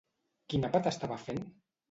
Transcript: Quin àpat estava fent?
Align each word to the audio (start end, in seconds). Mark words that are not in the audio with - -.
Quin 0.53 0.65
àpat 0.69 0.89
estava 0.93 1.19
fent? 1.27 1.47